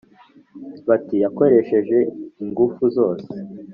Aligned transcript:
Bati 0.87 1.15
“Yakoresheje 1.23 1.97
ingufu 2.43 2.83
zose 2.95 3.29